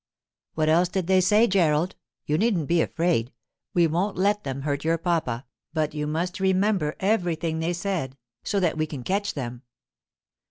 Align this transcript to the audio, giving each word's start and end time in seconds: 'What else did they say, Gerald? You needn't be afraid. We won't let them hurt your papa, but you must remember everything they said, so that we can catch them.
'What 0.55 0.67
else 0.67 0.89
did 0.89 1.05
they 1.05 1.21
say, 1.21 1.45
Gerald? 1.45 1.95
You 2.25 2.35
needn't 2.39 2.67
be 2.67 2.81
afraid. 2.81 3.31
We 3.75 3.85
won't 3.85 4.17
let 4.17 4.43
them 4.43 4.63
hurt 4.63 4.83
your 4.83 4.97
papa, 4.97 5.45
but 5.73 5.93
you 5.93 6.07
must 6.07 6.39
remember 6.39 6.95
everything 6.99 7.59
they 7.59 7.73
said, 7.73 8.17
so 8.43 8.59
that 8.61 8.79
we 8.79 8.87
can 8.87 9.03
catch 9.03 9.35
them. 9.35 9.61